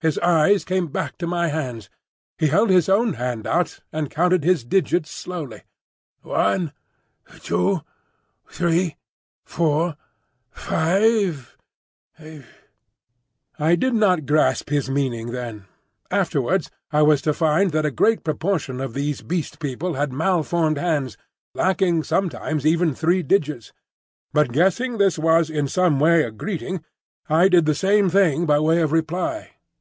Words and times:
His 0.00 0.16
eyes 0.20 0.64
came 0.64 0.86
back 0.86 1.18
to 1.18 1.26
my 1.26 1.48
hands. 1.48 1.90
He 2.38 2.46
held 2.46 2.70
his 2.70 2.88
own 2.88 3.14
hand 3.14 3.48
out 3.48 3.80
and 3.92 4.08
counted 4.08 4.44
his 4.44 4.62
digits 4.62 5.10
slowly, 5.10 5.62
"One, 6.22 6.70
two, 7.42 7.80
three, 8.48 8.96
four, 9.44 9.96
five—eigh?" 10.52 12.42
I 13.58 13.74
did 13.74 13.92
not 13.92 14.24
grasp 14.24 14.70
his 14.70 14.88
meaning 14.88 15.32
then; 15.32 15.64
afterwards 16.12 16.70
I 16.92 17.02
was 17.02 17.20
to 17.22 17.34
find 17.34 17.72
that 17.72 17.84
a 17.84 17.90
great 17.90 18.22
proportion 18.22 18.80
of 18.80 18.94
these 18.94 19.22
Beast 19.22 19.58
People 19.58 19.94
had 19.94 20.12
malformed 20.12 20.78
hands, 20.78 21.16
lacking 21.54 22.04
sometimes 22.04 22.64
even 22.64 22.94
three 22.94 23.24
digits. 23.24 23.72
But 24.32 24.52
guessing 24.52 24.98
this 24.98 25.18
was 25.18 25.50
in 25.50 25.66
some 25.66 25.98
way 25.98 26.22
a 26.22 26.30
greeting, 26.30 26.84
I 27.28 27.48
did 27.48 27.66
the 27.66 27.74
same 27.74 28.08
thing 28.08 28.46
by 28.46 28.60
way 28.60 28.80
of 28.80 28.92
reply. 28.92 29.54